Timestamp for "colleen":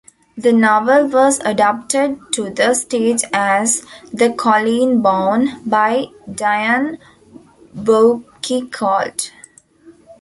4.33-5.03